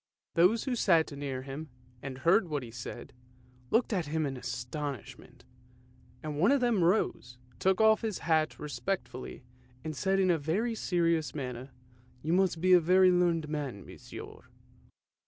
Those 0.33 0.63
who 0.63 0.73
sat 0.75 1.11
near 1.11 1.43
him 1.43 1.69
and 2.01 2.17
heard 2.17 2.47
what 2.47 2.63
he 2.63 2.71
said, 2.71 3.13
looked 3.69 3.93
at 3.93 4.07
him 4.07 4.25
in 4.25 4.35
astonishment, 4.35 5.45
and 6.23 6.39
one 6.39 6.51
of 6.51 6.59
them 6.59 6.83
rose, 6.83 7.37
took 7.59 7.79
off 7.79 8.01
his 8.01 8.17
hat 8.17 8.25
3H 8.25 8.31
ANDERSEN'S 8.31 8.47
FAIRY 8.47 8.47
TALES 8.47 8.77
respectfully, 9.27 9.43
and 9.83 9.95
said 9.95 10.19
in 10.19 10.31
a 10.31 10.39
very 10.39 10.73
serious 10.73 11.35
manner," 11.35 11.69
You 12.23 12.33
must 12.33 12.59
be 12.59 12.73
a 12.73 12.79
very 12.81 13.11
learned 13.11 13.47
man, 13.47 13.85
monsieur." 13.85 14.39